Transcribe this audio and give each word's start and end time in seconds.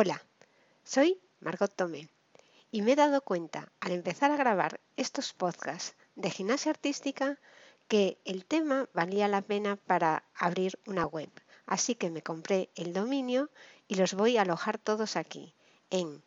Hola, 0.00 0.22
soy 0.84 1.20
Margot 1.40 1.74
Tomé 1.74 2.08
y 2.70 2.82
me 2.82 2.92
he 2.92 2.94
dado 2.94 3.20
cuenta 3.20 3.72
al 3.80 3.90
empezar 3.90 4.30
a 4.30 4.36
grabar 4.36 4.78
estos 4.96 5.32
podcasts 5.32 5.96
de 6.14 6.30
gimnasia 6.30 6.70
artística 6.70 7.40
que 7.88 8.20
el 8.24 8.44
tema 8.44 8.88
valía 8.94 9.26
la 9.26 9.42
pena 9.42 9.74
para 9.74 10.22
abrir 10.36 10.78
una 10.86 11.04
web. 11.04 11.30
Así 11.66 11.96
que 11.96 12.10
me 12.10 12.22
compré 12.22 12.70
el 12.76 12.92
dominio 12.92 13.50
y 13.88 13.96
los 13.96 14.14
voy 14.14 14.36
a 14.36 14.42
alojar 14.42 14.78
todos 14.78 15.16
aquí 15.16 15.56
en 15.90 16.22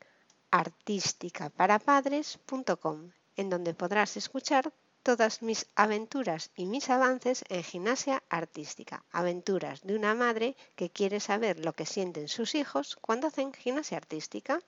artísticaparapadres.com, 0.51 3.11
en 3.37 3.49
donde 3.49 3.73
podrás 3.73 4.17
escuchar 4.17 4.73
todas 5.03 5.41
mis 5.41 5.67
aventuras 5.75 6.51
y 6.55 6.65
mis 6.65 6.89
avances 6.89 7.43
en 7.49 7.63
gimnasia 7.63 8.23
artística, 8.29 9.03
aventuras 9.11 9.81
de 9.81 9.95
una 9.95 10.15
madre 10.15 10.55
que 10.75 10.89
quiere 10.89 11.19
saber 11.19 11.63
lo 11.63 11.73
que 11.73 11.85
sienten 11.85 12.27
sus 12.27 12.55
hijos 12.55 12.97
cuando 13.01 13.27
hacen 13.27 13.53
gimnasia 13.53 13.97
artística. 13.97 14.59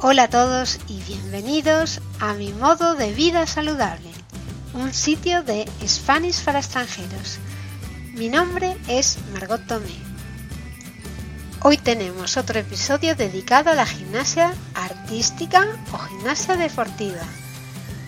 Hola 0.00 0.24
a 0.24 0.30
todos 0.30 0.78
y 0.88 1.00
bienvenidos 1.02 2.00
a 2.20 2.34
mi 2.34 2.52
modo 2.52 2.94
de 2.94 3.12
vida 3.12 3.46
saludable, 3.48 4.10
un 4.74 4.94
sitio 4.94 5.42
de 5.42 5.68
Spanish 5.84 6.44
para 6.44 6.60
extranjeros. 6.60 7.38
Mi 8.14 8.28
nombre 8.28 8.76
es 8.86 9.18
Margot 9.32 9.66
Tomé 9.66 10.07
Hoy 11.60 11.76
tenemos 11.76 12.36
otro 12.36 12.60
episodio 12.60 13.16
dedicado 13.16 13.70
a 13.70 13.74
la 13.74 13.84
gimnasia 13.84 14.54
artística 14.74 15.66
o 15.92 15.98
gimnasia 15.98 16.56
deportiva. 16.56 17.22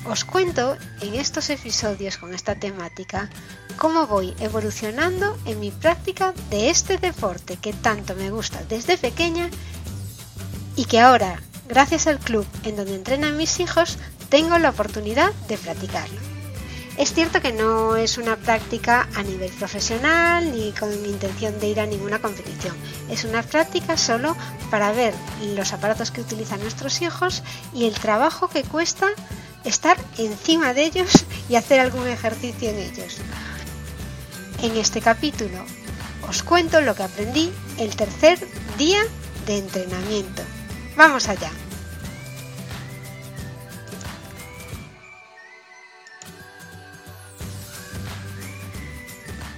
Os 0.04 0.24
cuento 0.24 0.76
en 1.00 1.14
estos 1.14 1.50
episodios 1.50 2.16
con 2.16 2.32
esta 2.32 2.54
temática 2.54 3.28
cómo 3.76 4.06
voy 4.06 4.34
evolucionando 4.38 5.36
en 5.46 5.59
mi 5.59 5.73
práctica 5.73 6.32
de 6.48 6.70
este 6.70 6.96
deporte 6.98 7.57
que 7.57 7.73
tanto 7.73 8.15
me 8.15 8.30
gusta 8.30 8.62
desde 8.68 8.96
pequeña 8.96 9.51
y 10.76 10.85
que 10.85 11.01
ahora, 11.01 11.42
gracias 11.68 12.07
al 12.07 12.20
club 12.20 12.46
en 12.62 12.76
donde 12.76 12.95
entrenan 12.95 13.37
mis 13.37 13.59
hijos, 13.59 13.98
tengo 14.29 14.59
la 14.59 14.70
oportunidad 14.70 15.32
de 15.48 15.59
practicarlo. 15.59 16.29
Es 17.01 17.15
cierto 17.15 17.40
que 17.40 17.54
no 17.54 17.96
es 17.96 18.18
una 18.18 18.37
práctica 18.37 19.09
a 19.16 19.23
nivel 19.23 19.51
profesional 19.52 20.52
ni 20.52 20.70
con 20.73 20.93
intención 20.93 21.59
de 21.59 21.68
ir 21.68 21.80
a 21.80 21.87
ninguna 21.87 22.18
competición. 22.18 22.76
Es 23.09 23.24
una 23.24 23.42
práctica 23.42 23.96
solo 23.96 24.37
para 24.70 24.92
ver 24.92 25.15
los 25.57 25.73
aparatos 25.73 26.10
que 26.10 26.20
utilizan 26.20 26.60
nuestros 26.60 27.01
hijos 27.01 27.42
y 27.73 27.87
el 27.87 27.95
trabajo 27.95 28.48
que 28.48 28.65
cuesta 28.65 29.09
estar 29.65 29.96
encima 30.18 30.74
de 30.74 30.84
ellos 30.84 31.24
y 31.48 31.57
hacer 31.57 31.80
algún 31.80 32.07
ejercicio 32.07 32.68
en 32.68 32.79
ellos. 32.80 33.16
En 34.62 34.76
este 34.76 35.01
capítulo 35.01 35.64
os 36.29 36.42
cuento 36.42 36.82
lo 36.82 36.95
que 36.95 37.04
aprendí 37.04 37.51
el 37.79 37.96
tercer 37.96 38.46
día 38.76 39.01
de 39.46 39.57
entrenamiento. 39.57 40.42
Vamos 40.98 41.30
allá. 41.30 41.51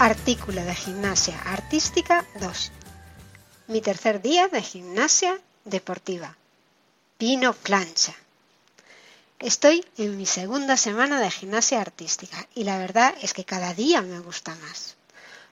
Artículo 0.02 0.64
de 0.64 0.74
gimnasia 0.74 1.40
artística 1.42 2.26
2. 2.40 2.72
Mi 3.68 3.80
tercer 3.80 4.20
día 4.20 4.48
de 4.48 4.60
gimnasia 4.60 5.38
deportiva. 5.64 6.36
Pino 7.18 7.52
plancha. 7.52 8.12
Estoy 9.38 9.86
en 9.98 10.16
mi 10.16 10.26
segunda 10.26 10.76
semana 10.76 11.20
de 11.20 11.30
gimnasia 11.30 11.80
artística 11.80 12.48
y 12.52 12.64
la 12.64 12.78
verdad 12.78 13.14
es 13.22 13.32
que 13.32 13.44
cada 13.44 13.74
día 13.74 14.02
me 14.02 14.18
gusta 14.18 14.56
más. 14.56 14.96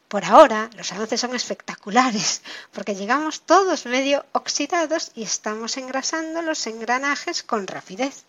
Por 0.09 0.25
ahora 0.25 0.69
los 0.77 0.93
avances 0.93 1.21
son 1.21 1.37
espectaculares 1.37 2.43
porque 2.73 2.97
llegamos 2.97 3.43
todos 3.43 3.87
medio 3.87 4.27
oxidados 4.33 5.13
y 5.15 5.23
estamos 5.23 5.77
engrasando 5.77 6.43
los 6.43 6.67
engranajes 6.67 7.45
con 7.45 7.69
rapidez. 7.69 8.25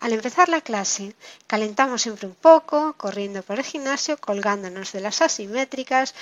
Al 0.00 0.14
empezar 0.14 0.48
la 0.48 0.62
clase, 0.62 1.14
calentamos 1.46 2.00
siempre 2.00 2.26
un 2.26 2.34
poco, 2.34 2.94
corriendo 2.94 3.42
por 3.42 3.58
el 3.58 3.66
gimnasio, 3.66 4.16
colgándonos 4.16 4.92
de 4.92 5.00
las 5.00 5.20
asimétricas 5.20 6.14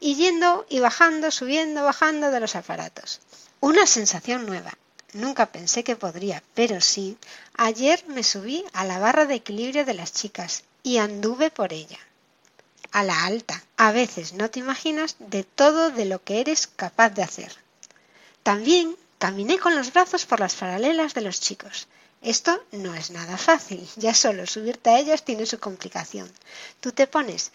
y 0.00 0.14
yendo 0.14 0.64
y 0.70 0.80
bajando, 0.80 1.30
subiendo, 1.30 1.84
bajando 1.84 2.30
de 2.30 2.40
los 2.40 2.56
aparatos. 2.56 3.20
Una 3.60 3.86
sensación 3.86 4.46
nueva. 4.46 4.72
Nunca 5.12 5.52
pensé 5.52 5.84
que 5.84 5.96
podría, 5.96 6.42
pero 6.54 6.80
sí, 6.80 7.18
ayer 7.58 8.02
me 8.08 8.22
subí 8.22 8.64
a 8.72 8.86
la 8.86 8.98
barra 8.98 9.26
de 9.26 9.34
equilibrio 9.34 9.84
de 9.84 9.94
las 9.94 10.14
chicas 10.14 10.64
y 10.82 10.96
anduve 10.96 11.50
por 11.50 11.74
ella. 11.74 11.98
A 12.90 13.02
la 13.02 13.26
alta. 13.26 13.62
A 13.76 13.92
veces 13.92 14.32
no 14.32 14.48
te 14.48 14.60
imaginas 14.60 15.16
de 15.18 15.44
todo 15.44 15.90
de 15.90 16.06
lo 16.06 16.24
que 16.24 16.40
eres 16.40 16.66
capaz 16.66 17.10
de 17.10 17.22
hacer. 17.22 17.54
También 18.42 18.96
caminé 19.18 19.58
con 19.58 19.76
los 19.76 19.92
brazos 19.92 20.24
por 20.24 20.40
las 20.40 20.54
paralelas 20.54 21.12
de 21.12 21.20
los 21.20 21.38
chicos 21.38 21.86
esto 22.22 22.60
no 22.72 22.94
es 22.94 23.10
nada 23.10 23.36
fácil, 23.36 23.86
ya 23.96 24.14
solo 24.14 24.46
subirte 24.46 24.90
a 24.90 24.98
ellas 24.98 25.24
tiene 25.24 25.46
su 25.46 25.58
complicación. 25.58 26.30
Tú 26.80 26.92
te 26.92 27.06
pones 27.06 27.52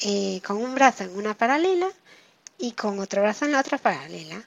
eh, 0.00 0.40
con 0.44 0.56
un 0.56 0.74
brazo 0.74 1.04
en 1.04 1.16
una 1.16 1.34
paralela 1.34 1.88
y 2.58 2.72
con 2.72 2.98
otro 2.98 3.22
brazo 3.22 3.44
en 3.44 3.52
la 3.52 3.60
otra 3.60 3.78
paralela. 3.78 4.46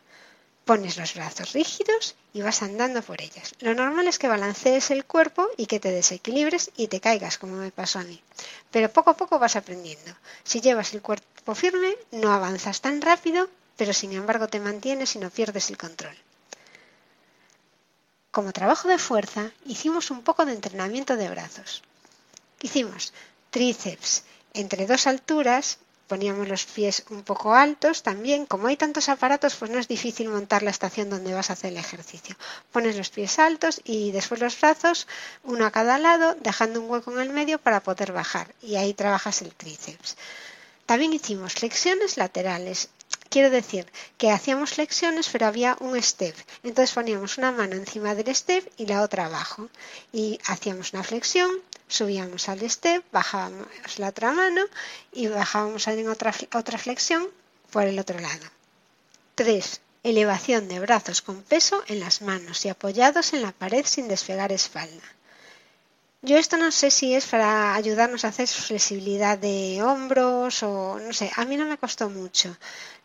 Pones 0.66 0.98
los 0.98 1.14
brazos 1.16 1.52
rígidos 1.54 2.16
y 2.34 2.42
vas 2.42 2.62
andando 2.62 3.02
por 3.02 3.22
ellas. 3.22 3.54
Lo 3.60 3.74
normal 3.74 4.08
es 4.08 4.18
que 4.18 4.30
balancees 4.30 4.92
el 4.92 5.04
cuerpo 5.04 5.48
y 5.58 5.66
que 5.66 5.80
te 5.80 5.92
desequilibres 5.92 6.72
y 6.78 6.88
te 6.88 7.02
caigas, 7.02 7.38
como 7.38 7.58
me 7.58 7.72
pasó 7.72 8.00
a 8.00 8.04
mí. 8.04 8.22
Pero 8.72 8.92
poco 8.92 9.10
a 9.10 9.18
poco 9.18 9.40
vas 9.40 9.56
aprendiendo. 9.56 10.16
Si 10.44 10.62
llevas 10.62 10.94
el 10.94 11.02
cuerpo 11.02 11.54
firme, 11.54 11.96
no 12.12 12.32
avanzas 12.32 12.80
tan 12.80 13.02
rápido, 13.02 13.50
pero 13.76 13.92
sin 13.92 14.14
embargo 14.14 14.48
te 14.48 14.60
mantienes 14.60 15.16
y 15.16 15.20
no 15.20 15.30
pierdes 15.30 15.70
el 15.70 15.78
control. 15.78 16.16
Como 18.34 18.52
trabajo 18.52 18.88
de 18.88 18.98
fuerza, 18.98 19.52
hicimos 19.64 20.10
un 20.10 20.24
poco 20.24 20.44
de 20.44 20.54
entrenamiento 20.54 21.18
de 21.18 21.30
brazos. 21.30 21.84
Hicimos 22.64 23.14
tríceps 23.52 24.24
entre 24.56 24.88
dos 24.88 25.06
alturas, 25.06 25.78
poníamos 26.08 26.48
los 26.48 26.66
pies 26.66 27.06
un 27.12 27.22
poco 27.22 27.54
altos 27.54 28.02
también. 28.02 28.48
Como 28.48 28.66
hay 28.66 28.76
tantos 28.76 29.08
aparatos, 29.08 29.54
pues 29.54 29.70
no 29.70 29.78
es 29.78 29.88
difícil 29.88 30.30
montar 30.30 30.64
la 30.64 30.72
estación 30.72 31.12
donde 31.12 31.36
vas 31.36 31.52
a 31.52 31.54
hacer 31.54 31.74
el 31.74 31.78
ejercicio. 31.78 32.36
Pones 32.72 32.98
los 32.98 33.12
pies 33.12 33.38
altos 33.38 33.82
y 33.84 34.12
después 34.12 34.42
los 34.42 34.60
brazos, 34.60 35.08
uno 35.44 35.68
a 35.68 35.72
cada 35.72 36.00
lado, 36.00 36.36
dejando 36.42 36.82
un 36.82 36.90
hueco 36.90 37.12
en 37.12 37.20
el 37.20 37.30
medio 37.30 37.60
para 37.60 37.84
poder 37.84 38.14
bajar. 38.14 38.48
Y 38.64 38.78
ahí 38.78 38.96
trabajas 38.96 39.44
el 39.44 39.54
tríceps. 39.54 40.18
También 40.88 41.14
hicimos 41.14 41.54
flexiones 41.54 42.18
laterales 42.18 42.90
Quiero 43.34 43.50
decir 43.50 43.92
que 44.20 44.30
hacíamos 44.30 44.76
flexiones, 44.76 45.28
pero 45.28 45.48
había 45.48 45.76
un 45.80 46.00
step. 46.00 46.36
Entonces 46.62 46.94
poníamos 46.94 47.40
una 47.40 47.52
mano 47.52 47.74
encima 47.76 48.14
del 48.14 48.36
step 48.36 48.72
y 48.78 48.86
la 48.86 49.02
otra 49.02 49.26
abajo. 49.26 49.70
Y 50.12 50.38
hacíamos 50.46 50.94
una 50.94 51.02
flexión, 51.02 51.50
subíamos 51.88 52.48
al 52.48 52.70
step, 52.70 53.04
bajábamos 53.12 53.68
la 53.98 54.10
otra 54.10 54.34
mano 54.34 54.62
y 55.12 55.26
bajábamos 55.30 55.88
en 55.88 56.10
otra, 56.10 56.32
otra 56.54 56.78
flexión 56.78 57.28
por 57.72 57.86
el 57.86 57.98
otro 57.98 58.20
lado. 58.20 58.46
3. 59.34 59.82
Elevación 60.04 60.68
de 60.68 60.80
brazos 60.80 61.24
con 61.24 61.42
peso 61.42 61.84
en 61.88 62.02
las 62.02 62.22
manos 62.22 62.64
y 62.66 62.70
apoyados 62.70 63.34
en 63.34 63.42
la 63.42 63.52
pared 63.52 63.84
sin 63.84 64.08
despegar 64.08 64.52
espalda. 64.52 65.02
Yo 66.26 66.38
esto 66.38 66.56
no 66.56 66.72
sé 66.72 66.90
si 66.90 67.14
es 67.14 67.26
para 67.26 67.76
ayudarnos 67.76 68.24
a 68.24 68.30
hacer 68.30 68.48
flexibilidad 68.48 69.38
de 69.38 69.84
hombros 69.84 70.64
o 70.64 70.98
no 70.98 71.12
sé, 71.12 71.30
a 71.36 71.44
mí 71.44 71.58
no 71.58 71.66
me 71.66 71.78
costó 71.78 72.10
mucho. 72.10 72.56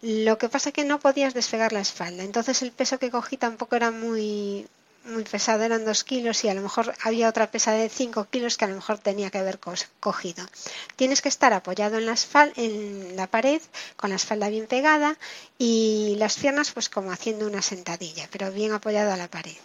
Lo 0.03 0.39
que 0.39 0.49
pasa 0.49 0.69
es 0.69 0.73
que 0.73 0.85
no 0.85 1.01
podías 1.01 1.35
despegar 1.35 1.73
la 1.73 1.81
espalda, 1.81 2.23
entonces 2.23 2.63
el 2.63 2.71
peso 2.71 3.01
que 3.01 3.11
cogí 3.11 3.37
tampoco 3.37 3.75
era 3.75 3.91
muy, 3.91 4.69
muy 5.07 5.25
pesado, 5.25 5.65
eran 5.65 5.85
dos 5.85 6.05
kilos 6.05 6.45
y 6.45 6.49
a 6.49 6.55
lo 6.55 6.63
mejor 6.63 6.95
había 7.03 7.29
otra 7.29 7.51
pesa 7.51 7.73
de 7.73 7.89
cinco 7.89 8.29
kilos 8.31 8.57
que 8.57 8.67
a 8.67 8.69
lo 8.69 8.77
mejor 8.77 8.99
tenía 8.99 9.31
que 9.31 9.39
haber 9.39 9.59
cogido. 9.99 10.47
Tienes 10.95 11.21
que 11.21 11.29
estar 11.29 11.53
apoyado 11.53 11.99
en 11.99 12.07
la, 12.07 12.17
en 12.55 13.17
la 13.17 13.27
pared, 13.27 13.61
con 13.97 14.11
la 14.11 14.17
espalda 14.17 14.49
bien 14.49 14.69
pegada 14.69 15.19
y 15.59 16.15
las 16.19 16.37
piernas 16.37 16.71
pues 16.71 16.89
como 16.89 17.11
haciendo 17.11 17.49
una 17.49 17.63
sentadilla, 17.63 18.29
pero 18.31 18.53
bien 18.53 18.71
apoyado 18.71 19.13
a 19.13 19.17
la 19.17 19.27
pared 19.27 19.57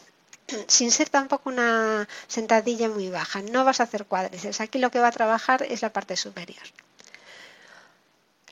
sin 0.68 0.92
ser 0.92 1.10
tampoco 1.10 1.50
una 1.50 2.08
sentadilla 2.28 2.90
muy 2.90 3.10
baja. 3.10 3.42
No 3.42 3.66
vas 3.66 3.80
a 3.80 3.84
hacer 3.84 4.06
cuádriceps. 4.06 4.62
Aquí 4.62 4.80
lo 4.80 4.92
que 4.92 5.00
va 5.00 5.08
a 5.10 5.12
trabajar 5.12 5.64
es 5.64 5.82
la 5.82 5.92
parte 5.92 6.16
superior. 6.16 6.64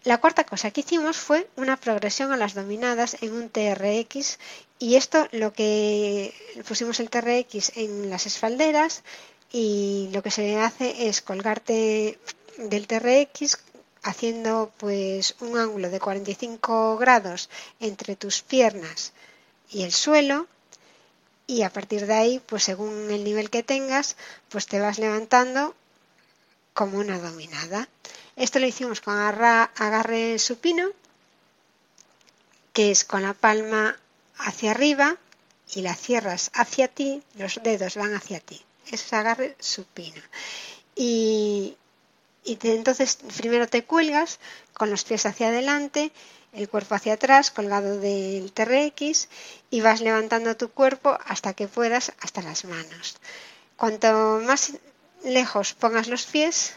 La 0.04 0.18
cuarta 0.20 0.46
cosa 0.46 0.72
que 0.72 0.82
hicimos 0.82 1.18
fue 1.18 1.48
una 1.58 1.78
progresión 1.78 2.32
a 2.32 2.38
las 2.38 2.56
dominadas 2.56 3.18
en 3.22 3.34
un 3.34 3.50
TRX 3.50 4.40
y 4.80 4.96
esto 4.96 5.28
lo 5.32 5.54
que 5.54 6.34
pusimos 6.68 7.00
el 7.00 7.12
TRX 7.12 7.78
en 7.78 8.10
las 8.10 8.26
espalderas 8.26 9.04
y 9.52 10.10
lo 10.12 10.24
que 10.24 10.32
se 10.32 10.60
hace 10.60 11.08
es 11.08 11.22
colgarte 11.22 12.18
del 12.58 12.88
TRX 12.88 13.60
haciendo 14.02 14.72
pues 14.78 15.36
un 15.40 15.58
ángulo 15.60 15.92
de 15.92 16.00
45 16.00 16.98
grados 16.98 17.52
entre 17.80 18.16
tus 18.16 18.42
piernas 18.42 19.14
y 19.70 19.84
el 19.84 19.92
suelo 19.92 20.48
y 21.52 21.64
a 21.64 21.70
partir 21.70 22.08
de 22.08 22.14
ahí, 22.14 22.40
pues 22.40 22.64
según 22.64 23.12
el 23.12 23.26
nivel 23.26 23.50
que 23.50 23.62
tengas, 23.62 24.16
pues 24.48 24.68
te 24.68 24.80
vas 24.80 25.00
levantando 25.00 25.76
como 26.74 26.98
una 26.98 27.20
dominada. 27.20 27.90
Esto 28.38 28.60
lo 28.60 28.68
hicimos 28.68 29.02
con 29.02 29.18
agarre 29.18 30.40
supino, 30.40 30.88
que 32.72 32.92
es 32.92 33.04
con 33.04 33.24
la 33.24 33.34
palma 33.34 34.00
hacia 34.38 34.72
arriba 34.72 35.18
y 35.76 35.82
la 35.82 35.94
cierras 35.94 36.52
hacia 36.54 36.88
ti, 36.88 37.22
los 37.36 37.60
dedos 37.62 37.96
van 37.96 38.14
hacia 38.16 38.40
ti. 38.40 38.62
Eso 38.86 39.04
es 39.08 39.14
agarre 39.14 39.58
supino. 39.60 40.22
Y, 40.96 41.76
entonces 42.46 43.18
primero 43.36 43.68
te 43.68 43.84
cuelgas 43.84 44.40
con 44.72 44.90
los 44.90 45.04
pies 45.04 45.26
hacia 45.26 45.50
adelante, 45.50 46.14
el 46.54 46.70
cuerpo 46.70 46.96
hacia 46.96 47.14
atrás, 47.14 47.52
colgado 47.52 47.98
del 47.98 48.52
TRX, 48.52 49.30
y 49.70 49.82
vas 49.82 50.02
levantando 50.02 50.58
tu 50.58 50.72
cuerpo 50.72 51.18
hasta 51.26 51.54
que 51.54 51.68
puedas, 51.68 52.14
hasta 52.20 52.42
las 52.42 52.66
manos. 52.66 53.18
Cuanto 53.78 54.42
más 54.44 54.74
lejos 55.24 55.74
pongas 55.74 56.08
los 56.08 56.26
pies 56.26 56.74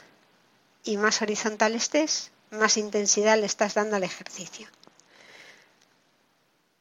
y 0.85 0.97
más 0.97 1.23
horizontal 1.23 1.75
estés, 1.75 2.31
más 2.51 2.77
intensidad 2.77 3.39
le 3.39 3.47
estás 3.47 3.75
dando 3.75 3.97
al 3.97 4.05
ejercicio. 4.05 4.69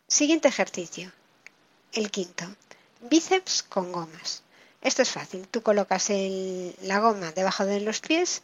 Siguiente 0.08 0.48
ejercicio, 0.48 1.12
el 1.94 2.12
quinto, 2.12 2.46
bíceps 3.02 3.64
con 3.64 3.92
gomas. 3.92 4.44
Esto 4.82 5.02
es 5.02 5.10
fácil, 5.10 5.48
tú 5.48 5.64
colocas 5.64 6.10
la 6.10 7.00
goma 7.00 7.32
debajo 7.32 7.66
de 7.66 7.80
los 7.80 8.02
pies, 8.02 8.44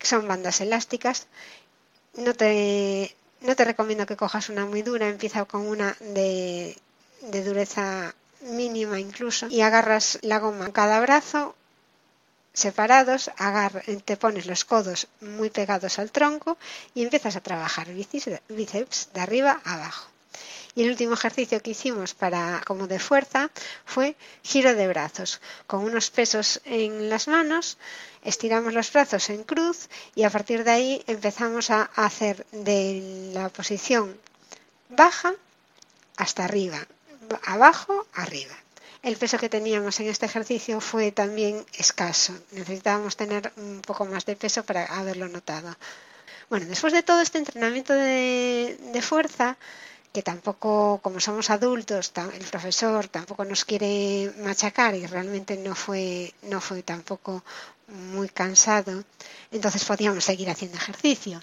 son 0.00 0.26
bandas 0.26 0.60
elásticas, 0.60 1.26
no 2.14 2.34
te, 2.34 3.14
no 3.40 3.56
te 3.56 3.64
recomiendo 3.64 4.06
que 4.06 4.16
cojas 4.16 4.48
una 4.48 4.66
muy 4.66 4.82
dura, 4.82 5.08
empieza 5.08 5.44
con 5.44 5.66
una 5.66 5.96
de, 6.00 6.76
de 7.22 7.44
dureza 7.44 8.14
mínima 8.42 8.98
incluso 8.98 9.48
y 9.48 9.60
agarras 9.60 10.18
la 10.22 10.38
goma 10.38 10.66
en 10.66 10.72
cada 10.72 11.00
brazo 11.00 11.54
separados, 12.52 13.30
te 14.04 14.16
pones 14.16 14.46
los 14.46 14.64
codos 14.64 15.08
muy 15.20 15.50
pegados 15.50 15.98
al 15.98 16.10
tronco 16.10 16.58
y 16.94 17.02
empiezas 17.02 17.36
a 17.36 17.40
trabajar 17.40 17.88
bíceps 17.88 19.08
de 19.12 19.20
arriba 19.20 19.60
a 19.64 19.74
abajo. 19.74 20.10
Y 20.74 20.82
el 20.82 20.90
último 20.90 21.14
ejercicio 21.14 21.60
que 21.60 21.72
hicimos 21.72 22.14
para 22.14 22.62
como 22.64 22.86
de 22.86 22.98
fuerza 22.98 23.50
fue 23.84 24.16
giro 24.42 24.74
de 24.74 24.88
brazos. 24.88 25.40
Con 25.66 25.84
unos 25.84 26.10
pesos 26.10 26.60
en 26.64 27.10
las 27.10 27.28
manos, 27.28 27.78
estiramos 28.22 28.72
los 28.72 28.92
brazos 28.92 29.30
en 29.30 29.42
cruz 29.42 29.88
y 30.14 30.22
a 30.24 30.30
partir 30.30 30.64
de 30.64 30.70
ahí 30.70 31.04
empezamos 31.06 31.70
a 31.70 31.90
hacer 31.94 32.46
de 32.52 33.30
la 33.34 33.48
posición 33.48 34.16
baja 34.88 35.34
hasta 36.16 36.44
arriba, 36.44 36.86
abajo, 37.46 38.06
arriba. 38.12 38.54
El 39.02 39.16
peso 39.16 39.38
que 39.38 39.48
teníamos 39.48 39.98
en 40.00 40.08
este 40.08 40.26
ejercicio 40.26 40.80
fue 40.80 41.10
también 41.10 41.64
escaso. 41.78 42.34
Necesitábamos 42.50 43.16
tener 43.16 43.50
un 43.56 43.80
poco 43.80 44.04
más 44.04 44.26
de 44.26 44.36
peso 44.36 44.62
para 44.62 44.84
haberlo 44.84 45.26
notado. 45.28 45.74
Bueno, 46.50 46.66
después 46.66 46.92
de 46.92 47.02
todo 47.02 47.22
este 47.22 47.38
entrenamiento 47.38 47.94
de, 47.94 49.00
fuerza, 49.00 49.56
que 50.12 50.22
tampoco, 50.22 51.00
como 51.02 51.20
somos 51.20 51.50
adultos, 51.50 52.12
el 52.34 52.44
profesor 52.44 53.08
tampoco 53.08 53.44
nos 53.44 53.64
quiere 53.64 54.32
machacar 54.38 54.94
y 54.94 55.06
realmente 55.06 55.56
no 55.56 55.74
fue, 55.74 56.34
no 56.42 56.60
fue 56.60 56.82
tampoco 56.82 57.44
muy 57.86 58.28
cansado, 58.28 59.04
entonces 59.52 59.84
podíamos 59.84 60.24
seguir 60.24 60.50
haciendo 60.50 60.76
ejercicio. 60.78 61.40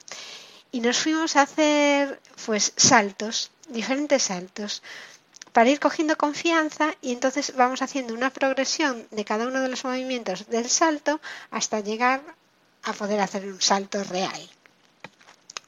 Y 0.72 0.82
nos 0.82 0.98
fuimos 0.98 1.36
a 1.36 1.44
hacer 1.44 2.22
pues 2.46 2.74
saltos, 2.76 3.52
diferentes 3.70 4.24
saltos 4.24 4.84
para 5.54 5.70
ir 5.70 5.80
cogiendo 5.80 6.18
confianza 6.18 6.94
y 7.02 7.14
entonces 7.14 7.56
vamos 7.56 7.82
haciendo 7.82 8.14
una 8.14 8.30
progresión 8.30 9.08
de 9.12 9.26
cada 9.26 9.48
uno 9.48 9.62
de 9.62 9.70
los 9.70 9.86
movimientos 9.86 10.48
del 10.48 10.70
salto 10.70 11.22
hasta 11.52 11.80
llegar 11.80 12.22
a 12.84 12.94
poder 12.94 13.20
hacer 13.22 13.46
un 13.46 13.62
salto 13.62 14.04
real. 14.04 14.50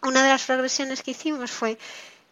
Una 0.03 0.21
de 0.23 0.29
las 0.29 0.43
progresiones 0.43 1.01
que 1.01 1.11
hicimos 1.11 1.51
fue 1.51 1.77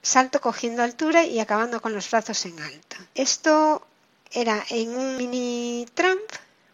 salto 0.02 0.42
cogiendo 0.42 0.84
altura 0.84 1.26
y 1.26 1.40
acabando 1.40 1.82
con 1.82 1.94
los 1.94 2.10
brazos 2.10 2.46
en 2.46 2.60
alto. 2.60 2.98
Esto 3.16 3.86
era 4.32 4.64
en 4.70 4.96
un 4.98 5.18
mini 5.18 5.86
tramp. 5.94 6.22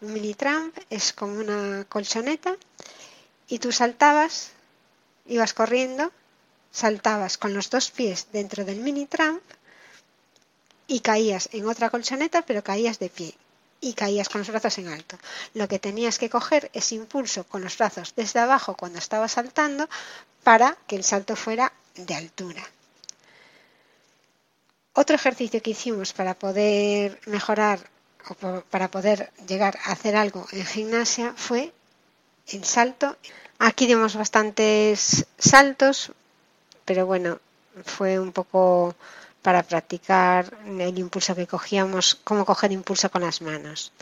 Un 0.00 0.12
mini 0.12 0.34
tramp 0.34 0.76
es 0.90 1.12
como 1.12 1.38
una 1.38 1.84
colchoneta 1.88 2.56
y 3.48 3.58
tú 3.58 3.72
saltabas, 3.72 4.50
ibas 5.26 5.54
corriendo, 5.54 6.12
saltabas 6.72 7.38
con 7.38 7.54
los 7.54 7.70
dos 7.70 7.90
pies 7.90 8.28
dentro 8.32 8.64
del 8.64 8.80
mini 8.80 9.06
tramp 9.06 9.42
y 10.86 11.00
caías 11.00 11.48
en 11.52 11.68
otra 11.68 11.90
colchoneta, 11.90 12.42
pero 12.42 12.62
caías 12.62 12.98
de 12.98 13.08
pie 13.08 13.34
y 13.80 13.94
caías 13.94 14.28
con 14.28 14.40
los 14.40 14.48
brazos 14.48 14.78
en 14.78 14.88
alto. 14.88 15.18
Lo 15.52 15.68
que 15.68 15.78
tenías 15.78 16.18
que 16.18 16.30
coger 16.30 16.70
es 16.72 16.92
impulso 16.92 17.44
con 17.44 17.62
los 17.62 17.76
brazos 17.76 18.14
desde 18.16 18.40
abajo 18.40 18.74
cuando 18.74 18.98
estabas 18.98 19.32
saltando 19.32 19.88
para 20.42 20.76
que 20.86 20.96
el 20.96 21.04
salto 21.04 21.36
fuera 21.36 21.72
de 21.94 22.14
altura. 22.14 22.62
Otro 24.94 25.16
ejercicio 25.16 25.60
que 25.60 25.70
hicimos 25.70 26.12
para 26.12 26.34
poder 26.34 27.20
mejorar 27.26 27.80
o 28.28 28.34
para 28.70 28.88
poder 28.88 29.30
llegar 29.46 29.76
a 29.84 29.92
hacer 29.92 30.14
algo 30.14 30.46
en 30.52 30.64
gimnasia 30.64 31.34
fue 31.36 31.72
el 32.48 32.64
salto. 32.64 33.16
Aquí 33.58 33.86
dimos 33.86 34.14
bastantes 34.14 35.26
saltos, 35.36 36.12
pero 36.84 37.06
bueno, 37.06 37.40
fue 37.84 38.20
un 38.20 38.30
poco 38.30 38.94
para 39.42 39.64
practicar 39.64 40.56
el 40.64 40.98
impulso 40.98 41.34
que 41.34 41.48
cogíamos, 41.48 42.14
cómo 42.22 42.44
coger 42.44 42.70
impulso 42.70 43.10
con 43.10 43.22
las 43.22 43.42
manos. 43.42 43.92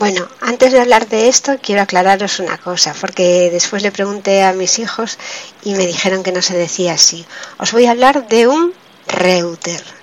Bueno, 0.00 0.26
antes 0.40 0.72
de 0.72 0.80
hablar 0.80 1.08
de 1.08 1.28
esto, 1.28 1.58
quiero 1.62 1.82
aclararos 1.82 2.40
una 2.40 2.58
cosa, 2.58 2.94
porque 3.00 3.48
después 3.52 3.82
le 3.82 3.92
pregunté 3.92 4.42
a 4.42 4.54
mis 4.54 4.78
hijos 4.78 5.18
y 5.62 5.74
me 5.74 5.86
dijeron 5.86 6.22
que 6.22 6.32
no 6.32 6.42
se 6.42 6.56
decía 6.56 6.94
así. 6.94 7.24
Os 7.58 7.70
voy 7.72 7.86
a 7.86 7.92
hablar 7.92 8.26
de 8.26 8.48
un 8.48 8.72
reuter. 9.06 9.99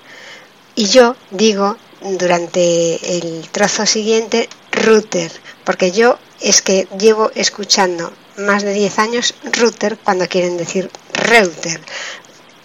Y 0.78 0.86
yo 0.86 1.16
digo 1.32 1.76
durante 2.02 3.18
el 3.18 3.50
trozo 3.50 3.88
siguiente 3.88 4.48
router, 4.72 5.32
porque 5.64 5.92
yo 5.92 6.20
es 6.40 6.62
que 6.62 6.88
llevo 7.00 7.32
escuchando 7.34 8.14
más 8.38 8.62
de 8.62 8.74
10 8.74 9.00
años 9.00 9.34
router 9.54 9.98
cuando 9.98 10.28
quieren 10.28 10.56
decir 10.56 10.92
reuter. 11.14 11.82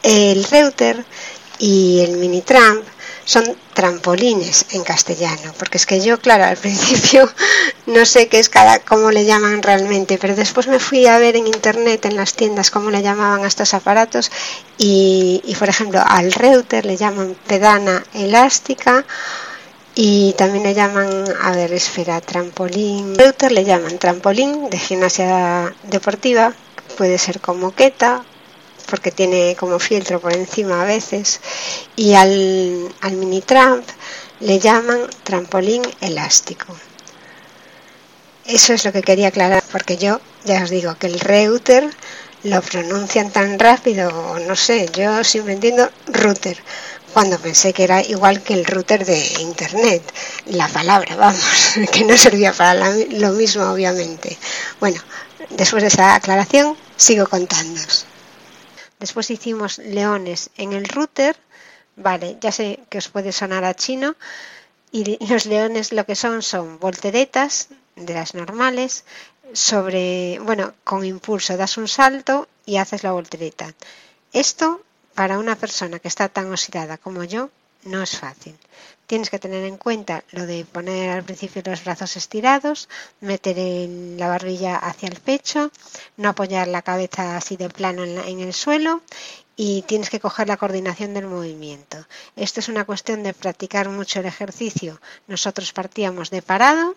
El 0.03 0.45
reuter 0.45 1.07
y 1.59 2.01
el 2.01 2.19
mini 2.19 2.43
tramp 2.43 2.85
son 3.25 3.57
trampolines 3.75 4.67
en 4.71 4.83
castellano, 4.85 5.53
porque 5.59 5.79
es 5.79 5.87
que 5.87 6.01
yo, 6.01 6.19
claro, 6.19 6.45
al 6.45 6.57
principio 6.59 7.29
no 7.87 8.05
sé 8.05 8.29
qué 8.29 8.39
es 8.39 8.49
cada, 8.49 8.79
cómo 8.81 9.11
le 9.11 9.25
llaman 9.25 9.63
realmente, 9.63 10.19
pero 10.19 10.35
después 10.35 10.67
me 10.67 10.79
fui 10.79 11.07
a 11.07 11.19
ver 11.19 11.37
en 11.37 11.47
internet, 11.47 12.05
en 12.05 12.17
las 12.17 12.35
tiendas, 12.35 12.71
cómo 12.71 12.91
le 12.91 13.03
llamaban 13.03 13.45
a 13.45 13.49
estos 13.49 13.75
aparatos 13.75 14.31
y, 14.79 15.43
y 15.45 15.55
por 15.57 15.69
ejemplo, 15.69 16.03
al 16.05 16.33
router 16.33 16.85
le 16.87 16.97
llaman 16.97 17.37
pedana 17.47 18.05
elástica 18.15 19.05
y 19.95 20.33
también 20.35 20.65
le 20.65 20.75
llaman, 20.75 21.25
a 21.43 21.53
ver, 21.53 21.73
espera, 21.73 22.21
trampolín. 22.21 23.15
Router 23.19 23.53
le 23.53 23.65
llaman 23.65 23.99
trampolín 23.99 24.71
de 24.71 24.79
gimnasia 24.79 25.75
deportiva, 25.85 26.55
puede 26.97 27.19
ser 27.19 27.41
como 27.41 27.67
moqueta 27.67 28.25
porque 28.83 29.11
tiene 29.11 29.57
como 29.59 29.79
filtro 29.79 30.21
por 30.21 30.33
encima 30.33 30.83
a 30.83 30.85
veces, 30.85 31.41
y 31.97 32.15
al, 32.15 32.93
mini 33.13 33.41
tramp 33.41 33.87
le 34.41 34.59
llaman 34.59 35.09
trampolín 35.23 35.83
elástico. 36.01 36.67
Eso 38.45 38.73
es 38.73 38.85
lo 38.85 38.93
que 38.93 39.03
quería 39.03 39.29
aclarar, 39.29 39.63
porque 39.71 39.97
yo 39.97 40.21
ya 40.45 40.63
os 40.65 40.71
digo 40.71 40.97
que 40.99 41.07
el 41.07 41.21
router 41.21 41.89
lo 42.45 42.61
pronuncian 42.61 43.31
tan 43.31 43.59
rápido, 43.59 44.39
no 44.41 44.57
sé, 44.57 44.89
yo 44.93 45.23
siempre 45.23 45.55
entiendo 45.55 45.89
router, 46.09 46.59
cuando 47.13 47.39
pensé 47.39 47.73
que 47.73 47.85
era 47.85 48.03
igual 48.03 48.43
que 48.43 48.55
el 48.55 48.65
router 48.65 49.05
de 49.05 49.19
internet, 49.41 50.03
la 50.47 50.69
palabra, 50.69 51.15
vamos, 51.25 51.45
que 51.93 52.05
no 52.05 52.17
servía 52.17 52.53
para 52.53 52.75
lo 52.75 53.33
mismo, 53.33 53.65
obviamente. 53.65 54.37
Bueno, 54.81 55.01
después 55.51 55.83
de 55.83 55.89
esa 55.89 56.15
aclaración, 56.15 56.77
sigo 56.97 57.27
contándoos. 57.27 58.07
Después 59.03 59.33
hicimos 59.33 59.79
leones 59.79 60.51
en 60.57 60.73
el 60.73 60.85
router. 60.85 61.35
Vale, 61.97 62.37
ya 62.41 62.53
sé 62.53 62.79
que 62.89 62.99
os 62.99 63.09
puede 63.09 63.33
sonar 63.33 63.65
a 63.65 63.75
chino. 63.75 64.15
Y 64.93 65.19
los 65.33 65.45
leones 65.47 65.91
lo 65.91 66.07
que 66.07 66.15
son 66.15 66.41
son 66.41 66.79
volteretas 66.79 67.69
de 67.97 68.15
las 68.15 68.37
normales 68.37 69.05
sobre, 69.55 70.39
bueno, 70.39 70.75
con 70.85 71.05
impulso 71.05 71.57
das 71.57 71.79
un 71.83 71.89
salto 71.89 72.47
y 72.65 72.77
haces 72.77 73.03
la 73.03 73.11
voltereta. 73.11 73.75
Esto 74.33 74.81
para 75.19 75.41
una 75.41 75.57
persona 75.57 75.99
que 75.99 76.07
está 76.07 76.29
tan 76.29 76.53
oxidada 76.53 76.97
como 76.97 77.25
yo 77.25 77.51
no 77.85 78.03
es 78.03 78.19
fácil. 78.19 78.57
Tienes 79.07 79.31
que 79.31 79.39
tener 79.39 79.65
en 79.65 79.77
cuenta 79.77 80.25
lo 80.31 80.47
de 80.47 80.65
poner 80.65 81.11
al 81.11 81.25
principio 81.25 81.63
los 81.67 81.85
brazos 81.85 82.17
estirados, 82.17 82.89
meter 83.21 83.57
la 84.19 84.29
barbilla 84.29 84.77
hacia 84.77 85.09
el 85.09 85.21
pecho, 85.21 85.71
no 86.17 86.31
apoyar 86.31 86.69
la 86.69 86.83
cabeza 86.83 87.37
así 87.37 87.57
de 87.57 87.69
plano 87.69 88.05
en, 88.05 88.41
el 88.41 88.55
suelo 88.55 89.03
y 89.55 89.83
tienes 89.83 90.09
que 90.09 90.21
coger 90.21 90.49
la 90.49 90.57
coordinación 90.57 91.13
del 91.13 91.27
movimiento. 91.27 92.07
Esto 92.37 92.61
es 92.61 92.69
una 92.69 92.87
cuestión 92.87 93.23
de 93.23 93.35
practicar 93.35 93.89
mucho 93.91 94.21
el 94.21 94.27
ejercicio. 94.27 94.99
Nosotros 95.27 95.73
partíamos 95.73 96.31
de 96.31 96.41
parado 96.41 96.95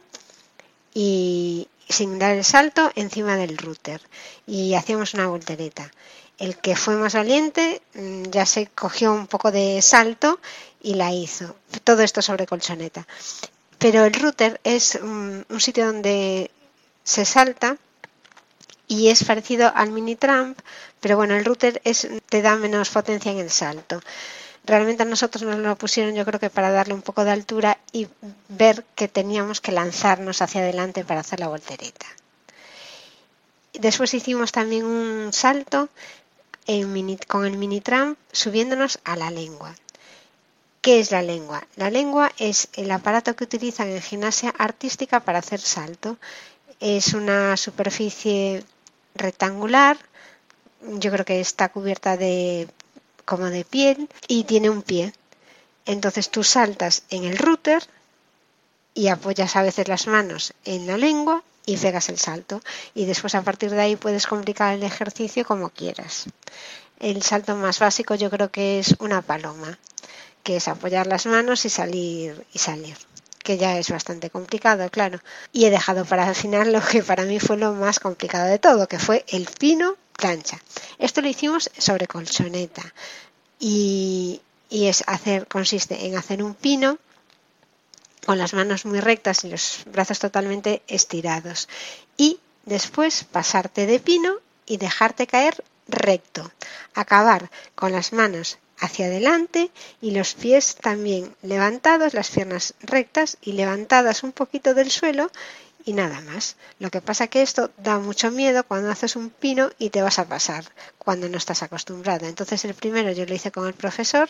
y, 0.94 1.68
sin 1.89 2.18
dar 2.18 2.32
el 2.32 2.44
salto 2.44 2.92
encima 2.96 3.36
del 3.36 3.58
router 3.58 4.01
y 4.48 4.74
hacíamos 4.75 5.13
una 5.13 5.27
voltereta. 5.27 5.92
El 6.38 6.58
que 6.58 6.75
fue 6.75 6.96
más 6.96 7.13
valiente 7.13 7.82
mm, 7.94 8.24
ya 8.24 8.46
se 8.46 8.68
cogió 8.68 9.13
un 9.13 9.27
poco 9.27 9.51
de 9.51 9.82
salto 9.82 10.39
y 10.82 10.96
la 10.96 11.12
hizo. 11.12 11.56
Todo 11.84 12.01
esto 12.01 12.22
sobre 12.22 12.46
colchoneta. 12.46 13.08
Pero 13.77 14.06
el 14.06 14.13
router 14.13 14.60
es 14.63 14.96
un, 14.96 15.46
sitio 15.60 15.86
donde 15.86 16.51
se 17.04 17.25
salta 17.25 17.77
y 18.88 19.10
es 19.10 19.24
parecido 19.24 19.72
al 19.75 19.92
mini 19.92 20.15
tramp, 20.15 20.60
pero 21.00 21.18
bueno, 21.18 21.36
el 21.36 21.46
router 21.46 21.82
es, 21.84 22.08
te 22.30 22.42
da 22.42 22.56
menos 22.56 22.89
potencia 22.89 23.32
en 23.32 23.39
el 23.39 23.50
salto. 23.50 24.01
Realmente 24.65 25.04
a 25.04 25.06
nosotros 25.06 25.44
nos 25.44 25.60
lo 25.60 25.75
pusieron 25.75 26.15
yo 26.15 26.25
creo 26.25 26.39
que 26.39 26.50
para 26.50 26.72
darle 26.72 26.94
un 26.94 27.01
poco 27.01 27.24
de 27.24 27.32
altura 27.32 27.77
y 27.92 28.08
ver 28.50 28.84
que 28.96 29.08
teníamos 29.08 29.62
que 29.62 29.72
lanzarnos 29.72 30.42
hacia 30.42 30.62
adelante 30.62 31.04
para 31.04 31.20
hacer 31.22 31.39
la 31.39 31.48
voltereta. 31.48 32.06
Después 33.74 34.13
hicimos 34.13 34.51
también 34.51 34.86
un 34.86 35.34
salto 35.34 35.89
con 37.27 37.45
el 37.45 37.57
mini 37.57 37.81
tram 37.81 38.15
subiéndonos 38.31 39.00
a 39.03 39.15
la 39.15 39.29
lengua. 39.29 39.75
¿Qué 40.81 41.00
es 41.00 41.12
la 41.12 41.22
lengua? 41.22 41.67
La 41.75 41.89
lengua 41.89 42.31
es 42.38 42.69
el 42.74 42.91
aparato 42.91 43.36
que 43.36 43.43
utilizan 43.43 43.89
en 43.89 44.01
gimnasia 44.01 44.53
artística 44.57 45.19
para 45.19 45.39
hacer 45.39 45.60
salto. 45.60 46.17
Es 46.79 47.13
una 47.13 47.57
superficie 47.57 48.63
rectangular, 49.15 49.98
yo 51.00 51.12
creo 51.12 51.25
que 51.25 51.39
está 51.39 51.69
cubierta 51.69 52.17
de 52.17 52.67
como 53.25 53.45
de 53.45 53.65
piel 53.65 54.10
y 54.27 54.43
tiene 54.43 54.69
un 54.69 54.84
pie. 54.84 55.13
Entonces 55.86 56.29
tú 56.29 56.43
saltas 56.43 57.03
en 57.10 57.24
el 57.24 57.38
router 57.38 57.84
y 58.93 59.07
apoyas 59.07 59.55
a 59.55 59.63
veces 59.63 59.88
las 59.88 60.07
manos 60.07 60.53
en 60.65 60.88
la 60.88 60.98
lengua 60.98 61.43
y 61.65 61.77
pegas 61.77 62.10
el 62.10 62.17
salto. 62.17 62.62
Y 62.93 63.05
después 63.05 63.36
a 63.36 63.41
partir 63.41 63.72
de 63.72 63.81
ahí 63.81 63.95
puedes 63.95 64.27
complicar 64.27 64.74
el 64.74 64.84
ejercicio 64.84 65.45
como 65.45 65.69
quieras. 65.69 66.25
El 67.00 67.22
salto 67.24 67.55
más 67.55 67.79
básico 67.79 68.15
yo 68.15 68.29
creo 68.29 68.51
que 68.51 68.79
es 68.79 68.95
una 69.00 69.22
paloma, 69.22 69.77
que 70.43 70.57
es 70.57 70.67
apoyar 70.67 71.07
las 71.07 71.25
manos 71.25 71.65
y 71.65 71.69
salir 71.69 72.45
y 72.53 72.60
salir 72.60 72.95
que 73.45 73.57
ya 73.57 73.77
es 73.77 73.91
bastante 73.91 74.31
complicado, 74.31 74.89
claro. 74.89 75.19
Y 75.53 75.65
he 75.65 75.69
dejado 75.69 76.03
para 76.03 76.27
el 76.27 76.36
final 76.36 76.74
lo 76.74 76.81
que 76.81 77.03
para 77.03 77.24
mí 77.24 77.39
fue 77.39 77.57
lo 77.57 77.74
más 77.74 78.00
complicado 78.00 78.48
de 78.48 78.57
todo, 78.57 78.88
que 78.88 78.98
fue 78.98 79.24
el 79.27 79.45
pino 79.45 79.95
plancha. 80.17 80.60
Esto 80.98 81.22
lo 81.22 81.27
hicimos 81.27 81.69
sobre 81.77 82.07
colchoneta 82.07 82.81
y, 83.60 84.41
y 84.69 84.88
es 84.88 85.03
hacer, 85.05 85.48
consiste 85.48 86.07
en 86.07 86.17
hacer 86.17 86.41
un 86.41 86.55
pino 86.55 86.98
con 88.25 88.38
las 88.38 88.53
manos 88.53 88.86
muy 88.86 89.00
rectas 89.00 89.44
y 89.44 89.50
los 89.50 89.84
brazos 89.86 90.20
totalmente 90.20 90.82
estirados. 90.88 91.70
Y 92.17 92.39
después 92.65 93.24
pasarte 93.24 93.86
de 93.86 94.00
pino 94.00 94.36
y 94.65 94.77
dejarte 94.77 95.27
caer 95.27 95.63
recto. 95.88 96.51
Acabar 96.94 97.50
con 97.75 97.91
las 97.91 98.13
manos 98.13 98.58
hacia 98.79 99.05
adelante 99.05 99.72
y 100.01 100.12
los 100.12 100.34
pies 100.34 100.75
también 100.75 101.36
levantados, 101.41 102.13
las 102.13 102.29
piernas 102.29 102.74
rectas 102.82 103.38
y 103.41 103.53
levantadas 103.53 104.24
un 104.24 104.32
poquito 104.32 104.74
del 104.74 104.91
suelo 104.91 105.32
y 105.86 105.94
nada 105.94 106.20
más. 106.22 106.58
Lo 106.79 106.89
que 106.89 107.01
pasa 107.01 107.27
que 107.27 107.41
esto 107.41 107.72
da 107.77 108.00
mucho 108.00 108.32
miedo 108.32 108.63
cuando 108.63 108.89
haces 108.89 109.15
un 109.15 109.29
pino 109.29 109.70
y 109.77 109.91
te 109.91 110.01
vas 110.01 110.20
a 110.20 110.27
pasar 110.27 110.65
cuando 110.98 111.29
no 111.29 111.38
estás 111.38 111.63
acostumbrado. 111.63 112.25
Entonces 112.25 112.65
el 112.65 112.74
primero 112.74 113.12
yo 113.12 113.25
lo 113.25 113.36
hice 113.36 113.51
con 113.51 113.67
el 113.67 113.74
profesor 113.74 114.29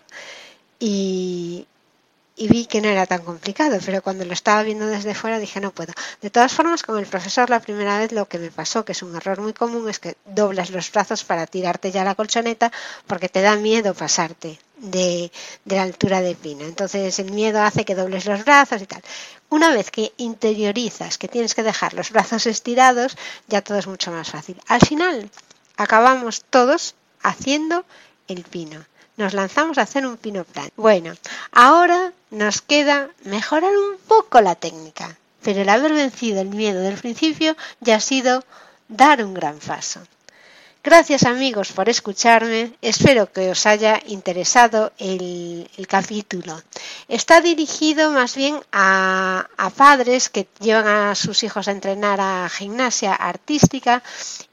y, 0.80 1.66
y 2.38 2.48
vi 2.48 2.66
que 2.66 2.82
no 2.82 2.90
era 2.90 3.06
tan 3.06 3.22
complicado, 3.24 3.78
pero 3.86 4.02
cuando 4.02 4.26
lo 4.26 4.34
estaba 4.34 4.62
viendo 4.64 4.88
desde 4.88 5.16
fuera 5.16 5.40
dije 5.40 5.62
no 5.62 5.72
puedo. 5.72 5.94
De 6.22 6.30
todas 6.30 6.54
formas, 6.54 6.84
con 6.84 6.98
el 6.98 7.06
profesor 7.06 7.50
la 7.50 7.62
primera 7.62 7.98
vez 7.98 8.12
lo 8.12 8.28
que 8.28 8.40
me 8.40 8.52
pasó, 8.52 8.84
que 8.84 8.92
es 8.92 9.02
un 9.04 9.16
error 9.16 9.40
muy 9.40 9.54
común, 9.54 9.90
es 9.90 10.00
que 10.00 10.18
doblas 10.26 10.70
los 10.70 10.92
brazos 10.92 11.24
para 11.24 11.48
tirarte 11.48 11.92
ya 11.92 12.04
la 12.04 12.16
colchoneta 12.16 12.72
porque 13.08 13.30
te 13.30 13.42
da 13.42 13.56
miedo 13.56 13.94
pasarte 13.94 14.60
de, 14.78 15.32
de 15.64 15.76
la 15.76 15.84
altura 15.84 16.22
de 16.22 16.36
pino. 16.36 16.66
Entonces 16.66 17.18
el 17.20 17.32
miedo 17.32 17.62
hace 17.62 17.86
que 17.86 17.96
dobles 17.96 18.26
los 18.26 18.44
brazos 18.44 18.82
y 18.82 18.86
tal. 18.86 19.02
Una 19.50 19.74
vez 19.74 19.90
que 19.90 20.12
interiorizas 20.18 21.18
que 21.18 21.30
tienes 21.30 21.56
que 21.56 21.64
dejar 21.64 21.94
los 21.94 22.12
brazos 22.12 22.48
estirados, 22.48 23.16
ya 23.48 23.62
todo 23.62 23.78
es 23.78 23.88
mucho 23.88 24.12
más 24.12 24.30
fácil. 24.30 24.60
Al 24.68 24.82
final 24.82 25.30
acabamos 25.78 26.44
todos 26.50 26.96
haciendo 27.22 27.86
el 28.28 28.44
pino 28.44 28.86
nos 29.18 29.34
lanzamos 29.34 29.78
a 29.78 29.84
hacer 29.84 30.06
un 30.06 30.18
pino 30.18 30.44
plan. 30.44 30.70
Bueno, 30.76 31.14
ahora 31.52 32.12
nos 32.32 32.62
queda 32.62 33.10
mejorar 33.24 33.72
un 33.72 33.98
poco 34.08 34.42
la 34.42 34.56
técnica, 34.56 35.18
pero 35.42 35.62
el 35.62 35.70
haber 35.70 35.94
vencido 35.94 36.42
el 36.42 36.50
miedo 36.50 36.82
del 36.82 36.96
principio 36.96 37.56
ya 37.80 37.96
ha 37.96 38.00
sido 38.02 38.44
dar 38.88 39.24
un 39.24 39.34
gran 39.34 39.58
paso. 39.60 40.02
Gracias 40.86 41.24
amigos 41.24 41.72
por 41.72 41.90
escucharme, 41.90 42.74
espero 42.80 43.32
que 43.32 43.50
os 43.50 43.66
haya 43.66 44.00
interesado 44.06 44.94
el, 45.00 45.68
capítulo. 45.90 46.62
Está 47.08 47.42
dirigido 47.42 48.12
más 48.12 48.36
bien 48.36 48.60
a, 48.72 49.48
padres 49.76 50.30
que 50.30 50.48
llevan 50.60 50.86
a 50.86 51.16
sus 51.16 51.42
hijos 51.42 51.68
a 51.68 51.72
entrenar 51.72 52.22
a 52.22 52.48
gimnasia 52.50 53.16
artística 53.16 54.04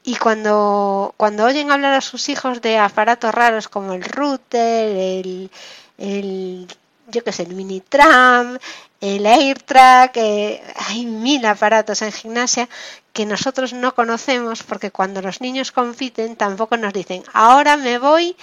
y 0.03 0.15
cuando, 0.15 1.13
cuando 1.17 1.45
oyen 1.45 1.69
hablar 1.69 1.93
a 1.93 2.01
sus 2.01 2.27
hijos 2.29 2.63
de 2.63 2.79
aparatos 2.79 3.31
raros 3.31 3.67
como 3.67 3.93
el 3.93 4.03
router, 4.03 4.89
el, 4.89 5.51
el 5.99 6.67
yo 7.13 7.23
qué 7.23 7.31
sé, 7.31 7.43
el 7.43 7.53
mini 7.55 7.79
tram, 7.79 8.57
el 8.99 9.25
AirTrack, 9.25 10.17
eh, 10.17 10.63
hay 10.89 11.05
mil 11.05 11.45
aparatos 11.45 12.01
en 12.01 12.11
gimnasia 12.11 12.67
que 13.13 13.25
nosotros 13.25 13.73
no 13.73 13.93
conocemos 13.95 14.63
porque 14.63 14.91
cuando 14.91 15.21
los 15.21 15.39
niños 15.39 15.71
compiten 15.71 16.35
tampoco 16.35 16.77
nos 16.77 16.93
dicen, 16.93 17.23
ahora 17.33 17.77
me 17.77 17.99
voy 17.99 18.35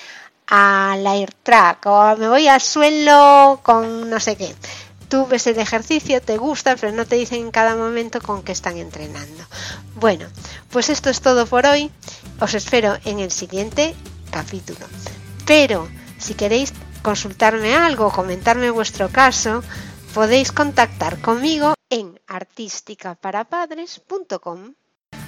al 0.47 1.07
AirTrack 1.07 1.87
o 1.87 2.17
me 2.17 2.29
voy 2.29 2.49
al 2.49 2.61
suelo 2.61 3.61
con 3.63 4.09
no 4.09 4.21
sé 4.21 4.37
qué. 4.37 4.55
Tú 5.09 5.27
ves 5.27 5.49
el 5.49 5.59
ejercicio, 5.59 6.23
te 6.23 6.37
gusta, 6.37 6.77
pero 6.77 6.93
no 6.93 7.05
te 7.05 7.17
dicen 7.17 7.41
en 7.41 7.51
cada 7.51 7.75
momento 7.75 8.21
con 8.21 8.45
qué 8.45 8.53
están 8.53 8.77
entrenando. 8.77 9.45
Bueno, 9.97 10.29
pues 10.71 10.89
esto 10.89 11.11
es 11.11 11.21
todo 11.21 11.47
por 11.47 11.67
hoy. 11.67 11.91
Os 12.39 12.55
espero 12.55 12.97
en 13.05 13.19
el 13.19 13.33
siguiente 13.33 13.95
capítulo. 14.31 14.87
Pero 15.47 15.89
si 16.19 16.35
queréis 16.35 16.73
consultarme 17.03 17.75
algo, 17.75 18.11
comentarme 18.11 18.71
vuestro 18.71 19.09
caso, 19.09 19.63
podéis 20.15 20.53
contactar 20.53 21.21
conmigo 21.21 21.75
en 21.89 22.21
artísticaparapadres.com. 22.27 24.75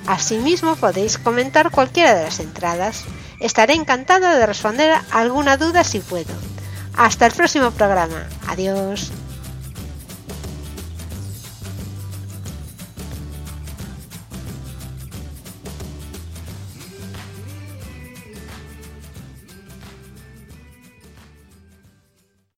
Asimismo 0.07 0.77
podéis 0.77 1.19
comentar 1.19 1.71
cualquiera 1.71 2.15
de 2.15 2.25
las 2.25 2.41
entradas. 2.41 3.05
Estaré 3.41 3.75
encantada 3.75 4.37
de 4.37 4.47
responder 4.47 4.99
alguna 5.11 5.57
duda 5.57 5.85
si 5.85 6.01
puedo. 6.01 6.35
Hasta 6.97 7.27
el 7.27 7.33
próximo 7.33 7.71
programa. 7.71 8.29
Adiós. 8.47 9.13